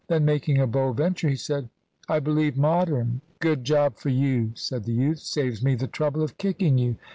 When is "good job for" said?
3.37-4.09